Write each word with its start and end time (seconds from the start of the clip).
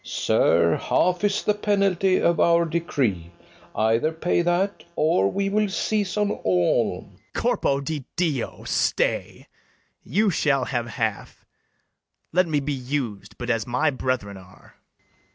FERNEZE. 0.03 0.13
Sir, 0.13 0.75
half 0.77 1.23
is 1.23 1.43
the 1.43 1.53
penalty 1.53 2.19
of 2.19 2.39
our 2.39 2.65
decree; 2.65 3.31
Either 3.75 4.11
pay 4.11 4.41
that, 4.41 4.83
or 4.95 5.31
we 5.31 5.47
will 5.47 5.69
seize 5.69 6.17
on 6.17 6.31
all. 6.31 7.01
BARABAS. 7.03 7.19
Corpo 7.35 7.79
di 7.81 8.03
Dio! 8.15 8.63
stay: 8.63 9.45
you 10.03 10.31
shall 10.31 10.65
have 10.65 10.87
half; 10.87 11.45
Let 12.33 12.47
me 12.47 12.59
be 12.59 12.73
us'd 12.75 13.37
but 13.37 13.51
as 13.51 13.67
my 13.67 13.91
brethren 13.91 14.37
are. 14.37 14.73
FERNEZE. 14.79 15.19